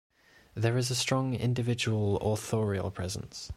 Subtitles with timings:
[0.55, 3.49] There is a strong individual, authorial presence.